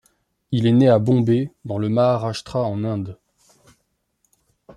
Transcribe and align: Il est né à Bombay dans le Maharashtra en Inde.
Il 0.51 0.65
est 0.65 0.71
né 0.71 0.89
à 0.89 0.97
Bombay 0.97 1.51
dans 1.63 1.77
le 1.77 1.87
Maharashtra 1.87 2.63
en 2.63 2.83
Inde. 2.83 3.19